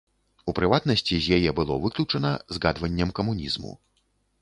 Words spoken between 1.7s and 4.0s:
выключана згадваннем камунізму.